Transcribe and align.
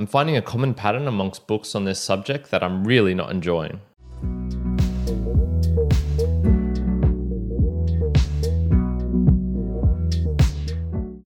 I'm 0.00 0.06
finding 0.06 0.36
a 0.36 0.42
common 0.42 0.74
pattern 0.74 1.08
amongst 1.08 1.48
books 1.48 1.74
on 1.74 1.82
this 1.82 1.98
subject 1.98 2.52
that 2.52 2.62
I'm 2.62 2.84
really 2.84 3.14
not 3.14 3.32
enjoying. 3.32 3.80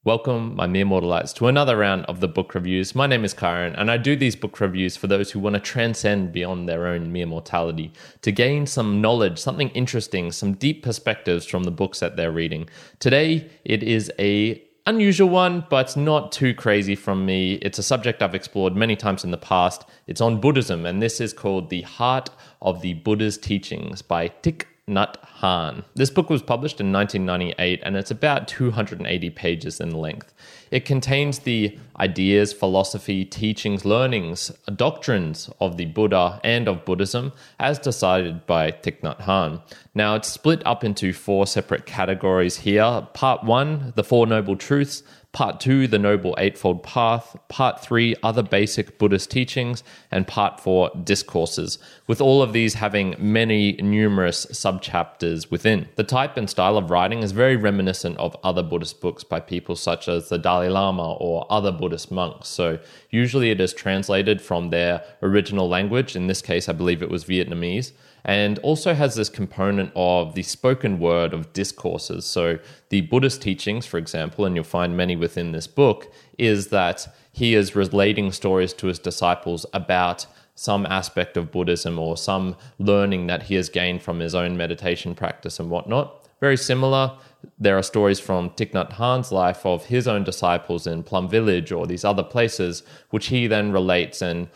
Welcome, 0.05 0.57
my 0.57 0.67
mere 0.67 0.87
mortalites, 0.87 1.35
to 1.35 1.49
another 1.49 1.77
round 1.77 2.07
of 2.07 2.21
the 2.21 2.29
book 2.29 2.55
reviews. 2.55 2.95
My 2.95 3.07
name 3.07 3.27
is 3.27 3.35
Kyrin, 3.35 3.79
and 3.79 3.91
I 3.91 3.99
do 3.99 4.17
these 4.17 4.37
book 4.37 4.59
reviews 4.59 4.97
for 4.97 5.07
those 5.07 5.31
who 5.31 5.39
want 5.39 5.53
to 5.53 5.61
transcend 5.61 6.33
beyond 6.33 6.67
their 6.67 6.87
own 6.87 7.13
mere 7.13 7.27
mortality, 7.27 7.93
to 8.23 8.33
gain 8.33 8.67
some 8.67 9.03
knowledge, 9.03 9.39
something 9.39 9.69
interesting, 9.71 10.33
some 10.33 10.55
deep 10.55 10.83
perspectives 10.83 11.45
from 11.45 11.65
the 11.65 11.71
books 11.71 12.01
that 12.01 12.17
they're 12.17 12.33
reading. 12.33 12.71
Today, 13.01 13.51
it 13.67 13.83
is 13.83 14.11
a 14.19 14.67
unusual 14.87 15.29
one, 15.29 15.65
but 15.71 15.97
not 15.97 16.33
too 16.33 16.55
crazy 16.55 16.95
from 16.95 17.25
me. 17.25 17.55
It's 17.55 17.79
a 17.79 17.83
subject 17.83 18.23
I've 18.23 18.35
explored 18.35 18.77
many 18.77 18.97
times 18.97 19.25
in 19.25 19.31
the 19.31 19.37
past. 19.37 19.85
It's 20.07 20.21
on 20.21 20.41
Buddhism, 20.41 20.87
and 20.87 21.03
this 21.03 21.21
is 21.21 21.33
called 21.33 21.71
The 21.71 21.83
Heart 21.83 22.31
of 22.61 22.83
the 22.83 22.95
Buddha's 22.95 23.39
Teachings 23.39 24.03
by 24.03 24.29
Thich 24.43 24.65
Nhat 24.93 25.17
Hanh. 25.41 25.85
This 25.95 26.11
book 26.11 26.31
was 26.31 26.43
published 26.43 26.81
in 26.81 26.93
1998 26.93 27.81
and 27.83 27.97
it's 27.97 28.11
about 28.11 28.47
280 28.47 29.31
pages 29.31 29.81
in 29.81 29.91
length. 29.91 30.33
It 30.71 30.85
contains 30.85 31.41
the 31.41 31.79
ideas, 31.99 32.53
philosophy, 32.53 33.25
teachings, 33.25 33.85
learnings, 33.85 34.53
doctrines 34.77 35.51
of 35.61 35.77
the 35.77 35.87
Buddha 35.87 36.41
and 36.45 36.69
of 36.69 36.85
Buddhism 36.85 37.33
as 37.59 37.79
decided 37.79 38.47
by 38.47 38.71
Thich 38.71 39.01
Nhat 39.01 39.21
Hanh. 39.23 39.63
Now, 39.95 40.15
it's 40.15 40.29
split 40.29 40.63
up 40.67 40.85
into 40.85 41.13
four 41.13 41.47
separate 41.47 41.87
categories 41.87 42.59
here. 42.59 43.07
Part 43.13 43.45
one, 43.45 43.93
the 43.97 44.05
Four 44.05 44.27
Noble 44.27 44.57
Truths. 44.57 45.03
Part 45.33 45.61
2, 45.61 45.87
The 45.87 45.99
Noble 45.99 46.35
Eightfold 46.37 46.83
Path, 46.83 47.35
Part 47.49 47.81
3, 47.81 48.15
Other 48.23 48.43
Basic 48.43 48.99
Buddhist 48.99 49.31
Teachings, 49.31 49.83
and 50.11 50.29
Part 50.29 50.61
4, 50.61 50.91
Discourses, 51.05 51.79
with 52.07 52.21
all 52.21 52.43
of 52.43 52.53
these 52.53 52.75
having 52.75 53.15
many 53.19 53.73
numerous 53.77 54.45
subchapters 54.45 55.51
within. 55.51 55.89
The 55.97 56.05
type 56.05 56.37
and 56.37 56.51
style 56.51 56.77
of 56.77 56.91
writing 56.91 57.23
is 57.23 57.33
very 57.33 57.57
reminiscent 57.57 58.19
of 58.19 58.37
other 58.45 58.63
Buddhist 58.63 59.01
books 59.01 59.25
by 59.25 59.41
people 59.41 59.75
such 59.75 60.07
as 60.07 60.29
the 60.29 60.37
Dalai 60.37 60.69
Lama 60.69 61.15
or 61.15 61.47
other 61.49 61.73
Buddhist 61.73 62.11
monks. 62.11 62.49
So, 62.49 62.79
usually 63.09 63.51
it 63.51 63.59
is 63.59 63.73
translated 63.73 64.43
from 64.43 64.69
their 64.69 65.03
original 65.23 65.67
language, 65.67 66.15
in 66.15 66.27
this 66.27 66.43
case, 66.43 66.69
I 66.69 66.73
believe 66.73 67.03
it 67.03 67.09
was 67.09 67.25
Vietnamese 67.25 67.93
and 68.25 68.59
also 68.61 68.95
has 68.95 69.15
this 69.15 69.29
component 69.29 69.91
of 69.97 70.35
the 70.35 70.43
spoken 70.43 70.99
word 70.99 71.35
of 71.35 71.53
discourses. 71.53 72.25
So, 72.25 72.59
the 72.89 73.03
Buddhist 73.03 73.43
teachings, 73.43 73.87
for 73.87 73.99
example, 73.99 74.45
and 74.45 74.55
you'll 74.55 74.65
find 74.65 74.97
many 74.97 75.17
within 75.17 75.53
this 75.53 75.67
book, 75.67 76.13
is 76.39 76.69
that 76.69 77.09
he 77.33 77.55
is 77.55 77.75
relating 77.75 78.33
stories 78.33 78.73
to 78.75 78.87
his 78.87 78.99
disciples 78.99 79.67
about 79.73 80.27
some 80.55 80.87
aspect 80.87 81.37
of 81.37 81.51
Buddhism 81.51 81.99
or 81.99 82.17
some 82.17 82.57
learning 82.79 83.27
that 83.27 83.45
he 83.45 83.55
has 83.55 83.69
gained 83.69 84.03
from 84.03 84.21
his 84.21 84.35
own 84.35 84.57
meditation 84.57 85.15
practice 85.15 85.59
and 85.59 85.71
whatnot. 85.71 86.29
Very 86.41 86.57
similar, 86.57 87.17
there 87.59 87.79
are 87.79 87.83
stories 87.83 88.21
from 88.21 88.51
Thich 88.51 88.73
Nhat 88.73 88.93
Hanh's 88.93 89.33
life 89.33 89.65
of 89.65 89.87
his 89.87 90.07
own 90.07 90.25
disciples 90.25 90.87
in 90.87 91.03
Plum 91.05 91.29
Village 91.29 91.73
or 91.73 91.87
these 91.87 92.05
other 92.05 92.23
places, 92.23 92.83
which 93.11 93.27
he 93.27 93.47
then 93.47 93.73
relates 93.73 94.21
and 94.21 94.49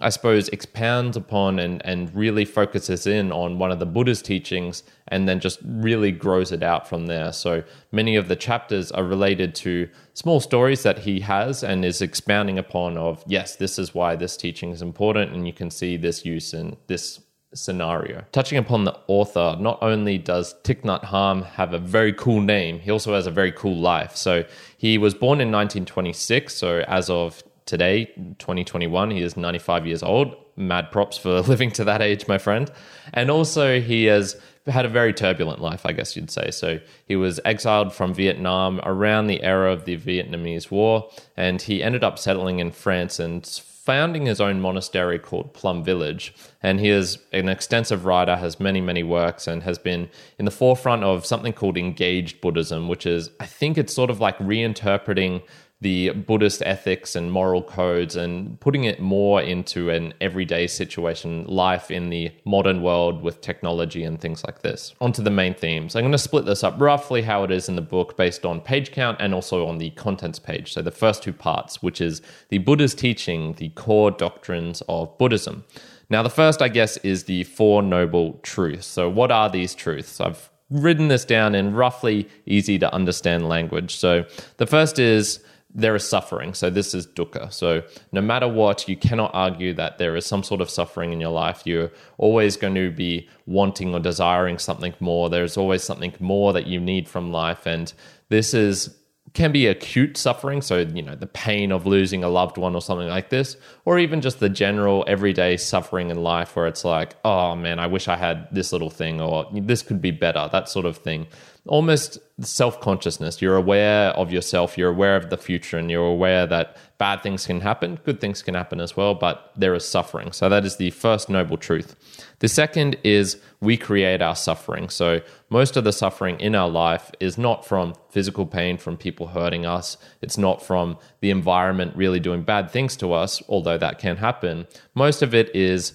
I 0.00 0.08
suppose, 0.08 0.48
expounds 0.48 1.16
upon 1.16 1.60
and, 1.60 1.80
and 1.84 2.12
really 2.12 2.44
focuses 2.44 3.06
in 3.06 3.30
on 3.30 3.60
one 3.60 3.70
of 3.70 3.78
the 3.78 3.86
Buddha's 3.86 4.20
teachings 4.20 4.82
and 5.06 5.28
then 5.28 5.38
just 5.38 5.60
really 5.64 6.10
grows 6.10 6.50
it 6.50 6.64
out 6.64 6.88
from 6.88 7.06
there. 7.06 7.32
So 7.32 7.62
many 7.92 8.16
of 8.16 8.26
the 8.26 8.34
chapters 8.34 8.90
are 8.90 9.04
related 9.04 9.54
to 9.56 9.88
small 10.14 10.40
stories 10.40 10.82
that 10.82 10.98
he 10.98 11.20
has 11.20 11.62
and 11.62 11.84
is 11.84 12.02
expounding 12.02 12.58
upon 12.58 12.98
of, 12.98 13.22
yes, 13.28 13.54
this 13.54 13.78
is 13.78 13.94
why 13.94 14.16
this 14.16 14.36
teaching 14.36 14.70
is 14.70 14.82
important 14.82 15.32
and 15.32 15.46
you 15.46 15.52
can 15.52 15.70
see 15.70 15.96
this 15.96 16.24
use 16.24 16.54
in 16.54 16.76
this 16.88 17.20
scenario. 17.54 18.24
Touching 18.32 18.58
upon 18.58 18.84
the 18.84 18.98
author, 19.06 19.56
not 19.60 19.78
only 19.80 20.18
does 20.18 20.54
Thich 20.64 20.82
Nhat 20.82 21.04
Hanh 21.04 21.46
have 21.46 21.72
a 21.72 21.78
very 21.78 22.12
cool 22.12 22.40
name, 22.40 22.80
he 22.80 22.90
also 22.90 23.14
has 23.14 23.26
a 23.26 23.30
very 23.30 23.52
cool 23.52 23.76
life. 23.76 24.16
So 24.16 24.44
he 24.76 24.98
was 24.98 25.14
born 25.14 25.40
in 25.40 25.52
1926. 25.52 26.54
So 26.54 26.84
as 26.88 27.08
of 27.08 27.42
today, 27.68 28.06
2021. 28.38 29.10
He 29.12 29.22
is 29.22 29.36
95 29.36 29.86
years 29.86 30.02
old. 30.02 30.34
Mad 30.56 30.90
props 30.90 31.16
for 31.16 31.40
living 31.52 31.70
to 31.72 31.84
that 31.84 32.02
age, 32.02 32.26
my 32.26 32.38
friend. 32.38 32.70
And 33.14 33.30
also, 33.30 33.80
he 33.80 34.06
has 34.06 34.40
had 34.66 34.84
a 34.84 34.88
very 34.88 35.12
turbulent 35.12 35.60
life, 35.60 35.86
I 35.86 35.92
guess 35.92 36.16
you'd 36.16 36.30
say. 36.30 36.50
So 36.50 36.80
he 37.06 37.14
was 37.14 37.38
exiled 37.44 37.92
from 37.94 38.12
Vietnam 38.14 38.80
around 38.82 39.28
the 39.28 39.42
era 39.42 39.72
of 39.72 39.84
the 39.84 39.96
Vietnamese 39.96 40.70
War, 40.70 41.08
and 41.36 41.62
he 41.62 41.82
ended 41.82 42.02
up 42.02 42.18
settling 42.18 42.58
in 42.58 42.72
France 42.72 43.20
and 43.20 43.46
founding 43.46 44.26
his 44.26 44.38
own 44.38 44.60
monastery 44.60 45.18
called 45.18 45.54
Plum 45.54 45.82
Village. 45.82 46.34
And 46.62 46.78
he 46.78 46.90
is 46.90 47.18
an 47.32 47.48
extensive 47.48 48.04
writer, 48.04 48.36
has 48.36 48.60
many, 48.60 48.82
many 48.82 49.02
works, 49.02 49.46
and 49.46 49.62
has 49.62 49.78
been 49.78 50.10
in 50.38 50.44
the 50.44 50.50
forefront 50.50 51.04
of 51.04 51.24
something 51.24 51.54
called 51.54 51.78
engaged 51.78 52.42
Buddhism, 52.42 52.88
which 52.88 53.06
is, 53.06 53.30
I 53.40 53.46
think 53.46 53.78
it's 53.78 53.94
sort 53.94 54.10
of 54.10 54.20
like 54.20 54.36
reinterpreting 54.38 55.42
the 55.80 56.10
Buddhist 56.10 56.60
ethics 56.66 57.14
and 57.14 57.30
moral 57.30 57.62
codes 57.62 58.16
and 58.16 58.58
putting 58.58 58.84
it 58.84 59.00
more 59.00 59.40
into 59.40 59.90
an 59.90 60.12
everyday 60.20 60.66
situation, 60.66 61.44
life 61.46 61.90
in 61.90 62.10
the 62.10 62.32
modern 62.44 62.82
world 62.82 63.22
with 63.22 63.40
technology 63.40 64.02
and 64.02 64.20
things 64.20 64.44
like 64.44 64.62
this. 64.62 64.94
Onto 65.00 65.22
the 65.22 65.30
main 65.30 65.54
themes. 65.54 65.94
I'm 65.94 66.02
going 66.02 66.12
to 66.12 66.18
split 66.18 66.46
this 66.46 66.64
up 66.64 66.80
roughly 66.80 67.22
how 67.22 67.44
it 67.44 67.52
is 67.52 67.68
in 67.68 67.76
the 67.76 67.82
book 67.82 68.16
based 68.16 68.44
on 68.44 68.60
page 68.60 68.90
count 68.90 69.18
and 69.20 69.32
also 69.32 69.66
on 69.66 69.78
the 69.78 69.90
contents 69.90 70.40
page. 70.40 70.72
So 70.72 70.82
the 70.82 70.90
first 70.90 71.22
two 71.22 71.32
parts, 71.32 71.80
which 71.80 72.00
is 72.00 72.22
the 72.48 72.58
Buddha's 72.58 72.94
teaching, 72.94 73.52
the 73.54 73.68
core 73.70 74.10
doctrines 74.10 74.82
of 74.88 75.16
Buddhism. 75.16 75.64
Now, 76.10 76.22
the 76.22 76.30
first, 76.30 76.62
I 76.62 76.68
guess, 76.68 76.96
is 76.98 77.24
the 77.24 77.44
Four 77.44 77.82
Noble 77.82 78.40
Truths. 78.42 78.86
So, 78.86 79.10
what 79.10 79.30
are 79.30 79.50
these 79.50 79.74
truths? 79.74 80.20
I've 80.20 80.48
written 80.70 81.08
this 81.08 81.24
down 81.24 81.54
in 81.54 81.74
roughly 81.74 82.28
easy 82.46 82.78
to 82.78 82.92
understand 82.94 83.46
language. 83.46 83.94
So, 83.94 84.24
the 84.56 84.66
first 84.66 84.98
is 84.98 85.40
there 85.78 85.94
is 85.94 86.06
suffering. 86.06 86.54
So 86.54 86.70
this 86.70 86.92
is 86.92 87.06
dukkha. 87.06 87.52
So 87.52 87.82
no 88.10 88.20
matter 88.20 88.48
what, 88.48 88.88
you 88.88 88.96
cannot 88.96 89.30
argue 89.32 89.72
that 89.74 89.98
there 89.98 90.16
is 90.16 90.26
some 90.26 90.42
sort 90.42 90.60
of 90.60 90.68
suffering 90.68 91.12
in 91.12 91.20
your 91.20 91.30
life. 91.30 91.62
You're 91.64 91.92
always 92.18 92.56
going 92.56 92.74
to 92.74 92.90
be 92.90 93.28
wanting 93.46 93.94
or 93.94 94.00
desiring 94.00 94.58
something 94.58 94.94
more. 94.98 95.30
There's 95.30 95.56
always 95.56 95.84
something 95.84 96.12
more 96.18 96.52
that 96.52 96.66
you 96.66 96.80
need 96.80 97.08
from 97.08 97.30
life. 97.30 97.64
And 97.64 97.92
this 98.28 98.52
is 98.54 98.94
can 99.34 99.52
be 99.52 99.66
acute 99.66 100.16
suffering, 100.16 100.62
so 100.62 100.78
you 100.78 101.02
know 101.02 101.14
the 101.14 101.26
pain 101.26 101.70
of 101.70 101.86
losing 101.86 102.24
a 102.24 102.28
loved 102.28 102.56
one 102.56 102.74
or 102.74 102.80
something 102.80 103.08
like 103.08 103.28
this, 103.28 103.56
or 103.84 103.98
even 103.98 104.22
just 104.22 104.40
the 104.40 104.48
general 104.48 105.04
everyday 105.06 105.56
suffering 105.56 106.10
in 106.10 106.22
life 106.22 106.56
where 106.56 106.66
it's 106.66 106.82
like, 106.84 107.14
oh 107.24 107.54
man, 107.54 107.78
I 107.78 107.86
wish 107.86 108.08
I 108.08 108.16
had 108.16 108.48
this 108.52 108.72
little 108.72 108.90
thing, 108.90 109.20
or 109.20 109.46
this 109.52 109.82
could 109.82 110.00
be 110.00 110.10
better, 110.10 110.48
that 110.50 110.68
sort 110.68 110.86
of 110.86 110.96
thing 110.96 111.26
almost 111.68 112.18
self 112.40 112.80
consciousness. 112.80 113.40
You're 113.42 113.56
aware 113.56 114.10
of 114.10 114.32
yourself, 114.32 114.76
you're 114.76 114.90
aware 114.90 115.16
of 115.16 115.30
the 115.30 115.36
future, 115.36 115.78
and 115.78 115.90
you're 115.90 116.06
aware 116.06 116.46
that 116.46 116.76
bad 116.98 117.22
things 117.22 117.46
can 117.46 117.60
happen, 117.60 117.98
good 118.04 118.20
things 118.20 118.42
can 118.42 118.54
happen 118.54 118.80
as 118.80 118.96
well, 118.96 119.14
but 119.14 119.52
there 119.56 119.74
is 119.74 119.88
suffering. 119.88 120.32
So 120.32 120.48
that 120.48 120.64
is 120.64 120.76
the 120.76 120.90
first 120.90 121.28
noble 121.28 121.56
truth. 121.56 121.94
The 122.40 122.48
second 122.48 122.96
is 123.04 123.40
we 123.60 123.76
create 123.76 124.20
our 124.20 124.36
suffering. 124.36 124.88
So 124.88 125.20
most 125.50 125.76
of 125.76 125.84
the 125.84 125.92
suffering 125.92 126.40
in 126.40 126.54
our 126.54 126.68
life 126.68 127.10
is 127.20 127.38
not 127.38 127.64
from 127.64 127.94
physical 128.10 128.46
pain, 128.46 128.78
from 128.78 128.96
people 128.96 129.28
hurting 129.28 129.64
us. 129.66 129.96
It's 130.22 130.38
not 130.38 130.62
from 130.62 130.98
the 131.20 131.30
environment 131.30 131.96
really 131.96 132.20
doing 132.20 132.42
bad 132.42 132.70
things 132.70 132.96
to 132.96 133.12
us, 133.12 133.42
although 133.48 133.78
that 133.78 133.98
can 133.98 134.16
happen. 134.16 134.66
Most 134.94 135.22
of 135.22 135.34
it 135.34 135.54
is 135.54 135.94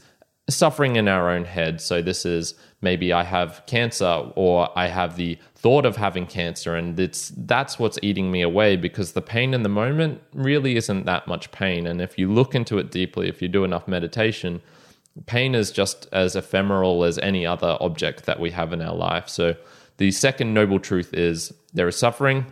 suffering 0.50 0.96
in 0.96 1.08
our 1.08 1.30
own 1.30 1.46
head. 1.46 1.82
So 1.82 2.02
this 2.02 2.26
is 2.26 2.54
maybe 2.82 3.14
I 3.14 3.24
have 3.24 3.64
cancer 3.66 4.32
or 4.36 4.78
I 4.78 4.88
have 4.88 5.16
the 5.16 5.38
thought 5.64 5.86
of 5.86 5.96
having 5.96 6.28
cancer 6.28 6.76
and 6.76 7.00
it's 7.00 7.32
that's 7.38 7.80
what's 7.80 7.98
eating 8.04 8.30
me 8.30 8.42
away 8.42 8.76
because 8.76 9.14
the 9.14 9.22
pain 9.22 9.54
in 9.54 9.64
the 9.64 9.70
moment 9.70 10.22
really 10.34 10.76
isn't 10.76 11.06
that 11.06 11.26
much 11.28 11.52
pain. 11.52 11.88
And 11.88 12.02
if 12.02 12.20
you 12.20 12.32
look 12.32 12.54
into 12.54 12.78
it 12.78 12.92
deeply 12.92 13.28
if 13.30 13.42
you 13.42 13.48
do 13.48 13.64
enough 13.64 13.88
meditation 13.88 14.62
pain 15.26 15.56
is 15.56 15.72
just 15.72 16.08
as 16.12 16.36
ephemeral 16.36 17.04
as 17.04 17.18
any 17.20 17.46
other 17.46 17.78
object 17.80 18.26
that 18.26 18.40
we 18.40 18.52
have 18.52 18.74
in 18.74 18.82
our 18.82 18.96
life. 18.96 19.30
So 19.30 19.56
the 19.98 20.12
second 20.12 20.54
noble 20.54 20.80
truth 20.80 21.14
is 21.14 21.54
there 21.74 21.88
is 21.88 21.96
suffering. 21.96 22.46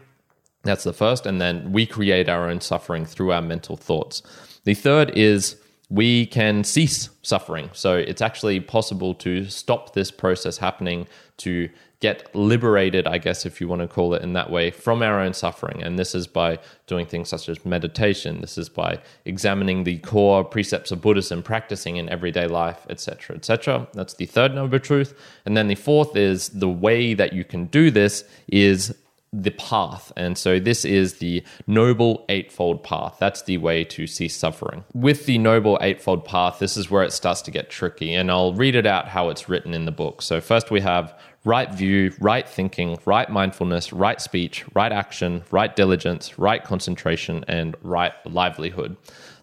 That's 0.63 0.83
the 0.83 0.93
first. 0.93 1.25
And 1.25 1.41
then 1.41 1.71
we 1.71 1.85
create 1.85 2.29
our 2.29 2.49
own 2.49 2.61
suffering 2.61 3.05
through 3.05 3.31
our 3.31 3.41
mental 3.41 3.75
thoughts. 3.75 4.21
The 4.63 4.75
third 4.75 5.11
is 5.17 5.55
we 5.89 6.27
can 6.27 6.63
cease 6.63 7.09
suffering. 7.23 7.69
So 7.73 7.95
it's 7.95 8.21
actually 8.21 8.59
possible 8.59 9.13
to 9.15 9.45
stop 9.45 9.93
this 9.93 10.11
process 10.11 10.57
happening, 10.57 11.07
to 11.37 11.67
get 12.01 12.35
liberated, 12.35 13.07
I 13.07 13.19
guess, 13.19 13.45
if 13.45 13.61
you 13.61 13.67
want 13.67 13.81
to 13.81 13.87
call 13.87 14.13
it 14.15 14.23
in 14.23 14.33
that 14.33 14.49
way, 14.49 14.71
from 14.71 15.01
our 15.01 15.19
own 15.19 15.33
suffering. 15.33 15.81
And 15.83 15.97
this 15.97 16.13
is 16.13 16.27
by 16.27 16.59
doing 16.87 17.05
things 17.05 17.29
such 17.29 17.47
as 17.47 17.63
meditation. 17.63 18.41
This 18.41 18.57
is 18.57 18.69
by 18.69 18.99
examining 19.23 19.83
the 19.83 19.99
core 19.99 20.43
precepts 20.43 20.91
of 20.91 20.99
Buddhism, 20.99 21.43
practicing 21.43 21.97
in 21.97 22.09
everyday 22.09 22.47
life, 22.47 22.85
etc., 22.89 23.37
etc. 23.37 23.87
That's 23.93 24.15
the 24.15 24.25
third 24.25 24.53
noble 24.53 24.79
truth. 24.79 25.13
And 25.45 25.55
then 25.55 25.67
the 25.67 25.75
fourth 25.75 26.15
is 26.15 26.49
the 26.49 26.69
way 26.69 27.13
that 27.13 27.33
you 27.33 27.45
can 27.45 27.67
do 27.67 27.91
this 27.91 28.25
is 28.47 28.93
the 29.33 29.51
path. 29.51 30.11
And 30.17 30.37
so 30.37 30.59
this 30.59 30.83
is 30.83 31.19
the 31.19 31.43
Noble 31.65 32.25
Eightfold 32.27 32.83
Path. 32.83 33.15
That's 33.17 33.43
the 33.43 33.59
way 33.59 33.85
to 33.85 34.05
cease 34.05 34.35
suffering. 34.35 34.83
With 34.93 35.25
the 35.25 35.37
Noble 35.37 35.77
Eightfold 35.81 36.25
Path, 36.25 36.59
this 36.59 36.75
is 36.75 36.91
where 36.91 37.03
it 37.03 37.13
starts 37.13 37.41
to 37.43 37.51
get 37.51 37.69
tricky. 37.69 38.13
And 38.13 38.29
I'll 38.29 38.53
read 38.53 38.75
it 38.75 38.85
out 38.85 39.07
how 39.07 39.29
it's 39.29 39.47
written 39.47 39.73
in 39.73 39.85
the 39.85 39.91
book. 39.91 40.21
So 40.21 40.41
first 40.41 40.69
we 40.69 40.81
have 40.81 41.17
right 41.43 41.73
view, 41.73 42.13
right 42.19 42.47
thinking, 42.47 42.97
right 43.05 43.29
mindfulness, 43.29 43.91
right 43.91 44.21
speech, 44.21 44.63
right 44.75 44.91
action, 44.91 45.43
right 45.51 45.75
diligence, 45.75 46.37
right 46.37 46.63
concentration, 46.63 47.43
and 47.47 47.75
right 47.81 48.13
livelihood. 48.25 48.95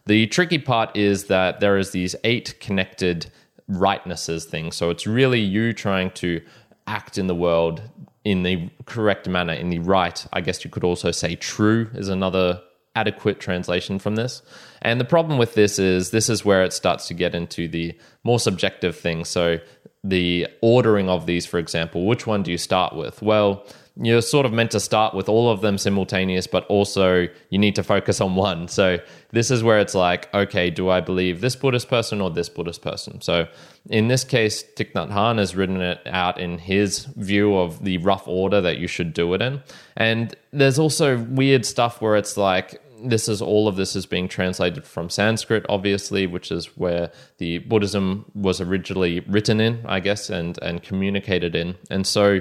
The 0.06 0.26
tricky 0.28 0.58
part 0.58 0.96
is 0.96 1.24
that 1.24 1.60
there 1.60 1.76
is 1.76 1.90
these 1.90 2.14
eight 2.24 2.60
connected 2.60 3.30
rightnesses 3.66 4.44
things. 4.44 4.76
So 4.76 4.90
it's 4.90 5.06
really 5.06 5.40
you 5.40 5.72
trying 5.72 6.10
to 6.12 6.40
act 6.86 7.18
in 7.18 7.26
the 7.26 7.34
world 7.34 7.82
in 8.24 8.42
the 8.42 8.68
correct 8.84 9.28
manner, 9.28 9.52
in 9.52 9.70
the 9.70 9.78
right. 9.78 10.26
I 10.32 10.40
guess 10.40 10.64
you 10.64 10.70
could 10.70 10.84
also 10.84 11.10
say 11.10 11.34
true 11.36 11.90
is 11.94 12.08
another 12.08 12.60
adequate 12.94 13.38
translation 13.38 13.98
from 13.98 14.16
this. 14.16 14.42
And 14.82 15.00
the 15.00 15.04
problem 15.04 15.38
with 15.38 15.54
this 15.54 15.78
is 15.78 16.10
this 16.10 16.28
is 16.28 16.44
where 16.44 16.62
it 16.64 16.72
starts 16.72 17.06
to 17.08 17.14
get 17.14 17.34
into 17.34 17.68
the 17.68 17.96
more 18.24 18.38
subjective 18.38 18.96
things. 18.96 19.28
So 19.28 19.58
the 20.04 20.46
ordering 20.62 21.08
of 21.08 21.26
these, 21.26 21.46
for 21.46 21.58
example, 21.58 22.06
which 22.06 22.26
one 22.26 22.42
do 22.42 22.50
you 22.50 22.58
start 22.58 22.94
with? 22.94 23.20
Well, 23.20 23.64
you're 24.00 24.22
sort 24.22 24.46
of 24.46 24.52
meant 24.52 24.70
to 24.70 24.80
start 24.80 25.12
with 25.12 25.28
all 25.28 25.50
of 25.50 25.60
them 25.60 25.76
simultaneous, 25.76 26.46
but 26.46 26.64
also 26.66 27.26
you 27.50 27.58
need 27.58 27.74
to 27.74 27.82
focus 27.82 28.20
on 28.20 28.36
one. 28.36 28.68
So 28.68 28.98
this 29.32 29.50
is 29.50 29.64
where 29.64 29.80
it's 29.80 29.94
like, 29.94 30.32
okay, 30.32 30.70
do 30.70 30.88
I 30.88 31.00
believe 31.00 31.40
this 31.40 31.56
Buddhist 31.56 31.88
person 31.88 32.20
or 32.20 32.30
this 32.30 32.48
Buddhist 32.48 32.80
person? 32.80 33.20
So 33.20 33.48
in 33.90 34.06
this 34.06 34.22
case, 34.22 34.62
Thich 34.76 34.92
Nhat 34.92 35.10
Hanh 35.10 35.38
has 35.38 35.56
written 35.56 35.80
it 35.80 35.98
out 36.06 36.38
in 36.38 36.58
his 36.58 37.06
view 37.16 37.56
of 37.56 37.82
the 37.82 37.98
rough 37.98 38.28
order 38.28 38.60
that 38.60 38.78
you 38.78 38.86
should 38.86 39.12
do 39.12 39.34
it 39.34 39.42
in. 39.42 39.62
And 39.96 40.32
there's 40.52 40.78
also 40.78 41.18
weird 41.18 41.66
stuff 41.66 42.00
where 42.00 42.14
it's 42.14 42.36
like, 42.36 42.80
this 43.04 43.28
is 43.28 43.40
all 43.40 43.68
of 43.68 43.76
this 43.76 43.94
is 43.96 44.06
being 44.06 44.28
translated 44.28 44.84
from 44.84 45.10
Sanskrit, 45.10 45.64
obviously, 45.68 46.26
which 46.26 46.50
is 46.50 46.76
where 46.76 47.10
the 47.38 47.58
Buddhism 47.58 48.24
was 48.34 48.60
originally 48.60 49.20
written 49.20 49.60
in, 49.60 49.84
I 49.86 50.00
guess, 50.00 50.30
and 50.30 50.58
and 50.62 50.82
communicated 50.82 51.54
in. 51.54 51.76
And 51.90 52.06
so 52.06 52.40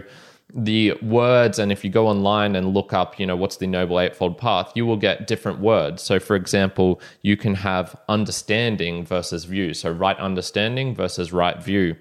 the 0.54 0.94
words, 1.02 1.60
and 1.60 1.72
if 1.72 1.84
you 1.84 1.90
go 1.90 2.08
online 2.08 2.56
and 2.56 2.74
look 2.74 2.94
up, 2.94 3.20
you 3.20 3.26
know, 3.26 3.36
what's 3.36 3.58
the 3.58 3.68
Noble 3.68 4.00
Eightfold 4.00 4.38
Path, 4.38 4.72
you 4.76 4.86
will 4.86 4.98
get 4.98 5.28
different 5.28 5.60
words. 5.60 6.02
So, 6.02 6.20
for 6.20 6.36
example, 6.36 7.02
you 7.22 7.36
can 7.36 7.56
have 7.56 7.96
understanding 8.08 9.06
versus 9.06 9.44
view. 9.44 9.74
So, 9.74 9.92
right 9.92 10.18
understanding 10.18 10.96
versus 10.96 11.34
right 11.34 11.62
view 11.62 11.96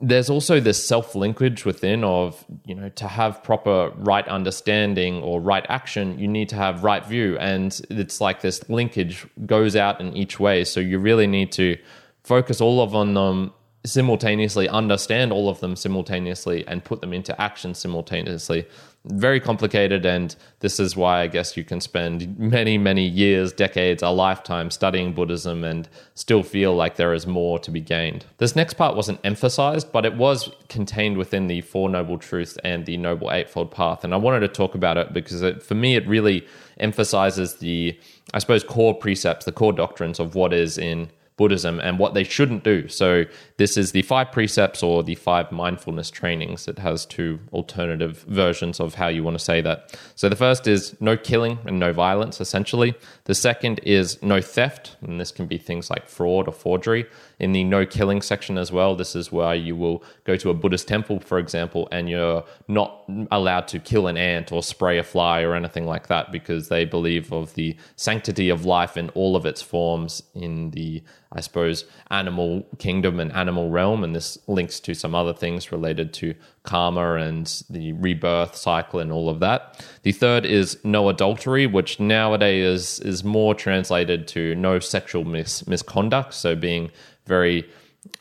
there's 0.00 0.30
also 0.30 0.60
this 0.60 0.86
self 0.86 1.14
linkage 1.14 1.64
within 1.64 2.04
of 2.04 2.44
you 2.64 2.74
know 2.74 2.88
to 2.90 3.08
have 3.08 3.42
proper 3.42 3.90
right 3.96 4.26
understanding 4.28 5.22
or 5.22 5.40
right 5.40 5.64
action 5.68 6.18
you 6.18 6.28
need 6.28 6.48
to 6.50 6.56
have 6.56 6.84
right 6.84 7.04
view. 7.04 7.38
And 7.38 7.78
it's 7.90 8.20
like 8.20 8.40
this 8.40 8.68
linkage 8.68 9.26
goes 9.46 9.76
out 9.76 10.00
in 10.00 10.16
each 10.16 10.38
way. 10.40 10.64
So 10.64 10.80
you 10.80 10.98
really 10.98 11.26
need 11.26 11.52
to 11.52 11.76
focus 12.22 12.60
all 12.60 12.80
of 12.80 12.94
on 12.94 13.14
them 13.14 13.52
simultaneously 13.84 14.68
understand 14.68 15.32
all 15.32 15.48
of 15.48 15.60
them 15.60 15.76
simultaneously 15.76 16.66
and 16.66 16.84
put 16.84 17.00
them 17.00 17.12
into 17.12 17.38
action 17.40 17.74
simultaneously 17.74 18.66
very 19.04 19.38
complicated 19.38 20.04
and 20.04 20.34
this 20.58 20.80
is 20.80 20.96
why 20.96 21.22
i 21.22 21.26
guess 21.28 21.56
you 21.56 21.62
can 21.62 21.80
spend 21.80 22.36
many 22.38 22.76
many 22.76 23.06
years 23.06 23.52
decades 23.52 24.02
a 24.02 24.08
lifetime 24.08 24.70
studying 24.70 25.14
buddhism 25.14 25.62
and 25.62 25.88
still 26.14 26.42
feel 26.42 26.74
like 26.74 26.96
there 26.96 27.14
is 27.14 27.26
more 27.26 27.58
to 27.58 27.70
be 27.70 27.80
gained 27.80 28.26
this 28.38 28.56
next 28.56 28.74
part 28.74 28.96
wasn't 28.96 29.18
emphasized 29.22 29.90
but 29.92 30.04
it 30.04 30.14
was 30.16 30.50
contained 30.68 31.16
within 31.16 31.46
the 31.46 31.60
four 31.60 31.88
noble 31.88 32.18
truths 32.18 32.58
and 32.64 32.84
the 32.84 32.96
noble 32.96 33.30
eightfold 33.30 33.70
path 33.70 34.02
and 34.02 34.12
i 34.12 34.16
wanted 34.16 34.40
to 34.40 34.48
talk 34.48 34.74
about 34.74 34.96
it 34.96 35.12
because 35.12 35.40
it, 35.40 35.62
for 35.62 35.74
me 35.74 35.94
it 35.94 36.06
really 36.08 36.44
emphasizes 36.80 37.54
the 37.58 37.96
i 38.34 38.38
suppose 38.40 38.64
core 38.64 38.94
precepts 38.94 39.44
the 39.44 39.52
core 39.52 39.72
doctrines 39.72 40.18
of 40.18 40.34
what 40.34 40.52
is 40.52 40.76
in 40.76 41.08
Buddhism 41.38 41.80
and 41.80 41.98
what 41.98 42.12
they 42.12 42.24
shouldn't 42.24 42.64
do. 42.64 42.88
So, 42.88 43.24
this 43.58 43.76
is 43.76 43.90
the 43.90 44.02
five 44.02 44.30
precepts 44.30 44.84
or 44.84 45.02
the 45.02 45.16
five 45.16 45.50
mindfulness 45.50 46.10
trainings. 46.10 46.68
It 46.68 46.78
has 46.78 47.04
two 47.04 47.40
alternative 47.52 48.24
versions 48.28 48.78
of 48.78 48.94
how 48.94 49.08
you 49.08 49.24
want 49.24 49.36
to 49.36 49.44
say 49.44 49.60
that. 49.60 49.98
So, 50.14 50.28
the 50.28 50.36
first 50.36 50.68
is 50.68 50.96
no 51.00 51.16
killing 51.16 51.58
and 51.66 51.78
no 51.78 51.92
violence, 51.92 52.40
essentially. 52.40 52.94
The 53.24 53.34
second 53.34 53.80
is 53.82 54.22
no 54.22 54.40
theft, 54.40 54.96
and 55.02 55.20
this 55.20 55.32
can 55.32 55.46
be 55.46 55.58
things 55.58 55.90
like 55.90 56.08
fraud 56.08 56.46
or 56.46 56.52
forgery. 56.52 57.06
In 57.40 57.50
the 57.50 57.64
no 57.64 57.84
killing 57.84 58.22
section 58.22 58.56
as 58.56 58.70
well, 58.70 58.94
this 58.94 59.16
is 59.16 59.32
where 59.32 59.56
you 59.56 59.74
will 59.74 60.04
go 60.22 60.36
to 60.36 60.50
a 60.50 60.54
Buddhist 60.54 60.86
temple, 60.86 61.18
for 61.18 61.38
example, 61.38 61.88
and 61.90 62.08
you're 62.08 62.44
not 62.68 63.04
allowed 63.32 63.66
to 63.68 63.80
kill 63.80 64.06
an 64.06 64.16
ant 64.16 64.52
or 64.52 64.62
spray 64.62 64.98
a 64.98 65.02
fly 65.02 65.42
or 65.42 65.54
anything 65.54 65.84
like 65.84 66.06
that 66.06 66.30
because 66.30 66.68
they 66.68 66.84
believe 66.84 67.32
of 67.32 67.54
the 67.54 67.76
sanctity 67.96 68.50
of 68.50 68.64
life 68.64 68.96
in 68.96 69.08
all 69.10 69.34
of 69.34 69.44
its 69.44 69.62
forms 69.62 70.22
in 70.34 70.70
the 70.70 71.02
I 71.30 71.40
suppose, 71.40 71.84
animal 72.10 72.66
kingdom 72.78 73.20
and 73.20 73.30
animal 73.48 73.70
realm. 73.70 74.04
And 74.04 74.14
this 74.14 74.38
links 74.46 74.78
to 74.80 74.94
some 74.94 75.14
other 75.14 75.32
things 75.32 75.72
related 75.72 76.12
to 76.14 76.34
karma 76.62 77.14
and 77.14 77.46
the 77.70 77.92
rebirth 77.94 78.54
cycle 78.54 79.00
and 79.00 79.10
all 79.10 79.28
of 79.30 79.40
that. 79.40 79.84
The 80.02 80.12
third 80.12 80.44
is 80.44 80.78
no 80.84 81.08
adultery, 81.08 81.66
which 81.66 81.98
nowadays 81.98 82.98
is, 82.98 83.00
is 83.00 83.24
more 83.24 83.54
translated 83.54 84.28
to 84.28 84.54
no 84.54 84.78
sexual 84.78 85.24
mis- 85.24 85.66
misconduct. 85.66 86.34
So 86.34 86.54
being 86.54 86.90
very 87.26 87.64